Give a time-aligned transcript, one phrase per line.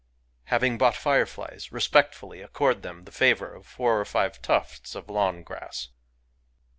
[0.45, 5.43] Having bought fireflies, respectfully accord them the favour of four or five tufts of lawn
[5.43, 5.89] grass